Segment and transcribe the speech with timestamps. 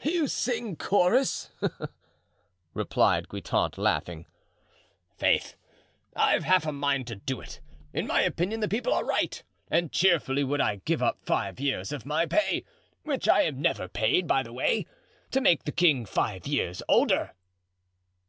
[0.00, 1.50] "And you sing chorus,"
[2.72, 4.26] replied Guitant, laughing.
[5.16, 5.56] "Faith,
[6.14, 7.60] I've half a mind to do it.
[7.92, 11.90] In my opinion the people are right; and cheerfully would I give up five years
[11.90, 16.80] of my pay—which I am never paid, by the way—to make the king five years
[16.88, 17.32] older."